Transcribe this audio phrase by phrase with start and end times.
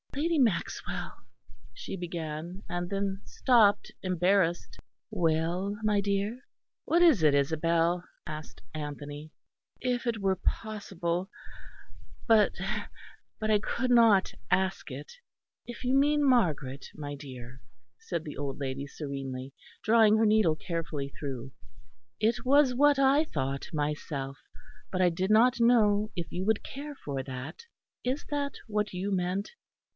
[0.15, 1.25] "Lady Maxwell"
[1.73, 4.77] she began, and then stopped, embarrassed.
[5.09, 6.41] "Well, my dear?"
[6.83, 9.31] "What is it, Isabel?" asked Anthony.
[9.79, 11.29] "If it were possible
[12.27, 12.55] but,
[13.39, 15.13] but I could not ask it."
[15.65, 17.61] "If you mean Margaret, my dear";
[17.99, 21.51] said the old lady serenely, drawing her needle carefully through,
[22.19, 24.39] "it was what I thought myself;
[24.91, 27.63] but I did not know if you would care for that.
[28.03, 29.51] Is that what you meant?"